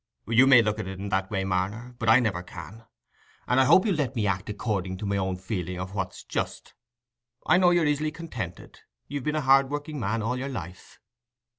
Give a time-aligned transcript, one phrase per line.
[0.27, 2.85] "You may look at it in that way, Marner, but I never can;
[3.47, 6.73] and I hope you'll let me act according to my own feeling of what's just.
[7.45, 10.97] I know you're easily contented: you've been a hard working man all your life."